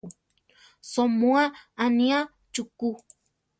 [0.91, 1.43] Soʼmúa
[1.83, 2.19] aniá
[2.53, 2.87] chukú.